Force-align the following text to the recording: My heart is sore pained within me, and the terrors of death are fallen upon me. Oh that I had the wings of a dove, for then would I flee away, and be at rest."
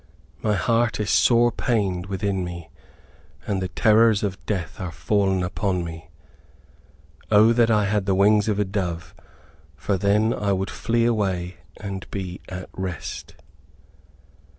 My 0.41 0.55
heart 0.55 0.99
is 0.99 1.11
sore 1.11 1.51
pained 1.51 2.07
within 2.07 2.43
me, 2.43 2.69
and 3.45 3.61
the 3.61 3.67
terrors 3.67 4.23
of 4.23 4.43
death 4.47 4.79
are 4.79 4.91
fallen 4.91 5.43
upon 5.43 5.83
me. 5.85 6.09
Oh 7.29 7.53
that 7.53 7.69
I 7.69 7.85
had 7.85 8.07
the 8.07 8.15
wings 8.15 8.47
of 8.49 8.57
a 8.57 8.65
dove, 8.65 9.13
for 9.75 9.99
then 9.99 10.29
would 10.31 10.69
I 10.71 10.73
flee 10.73 11.05
away, 11.05 11.57
and 11.77 12.09
be 12.09 12.41
at 12.49 12.67
rest." 12.73 13.35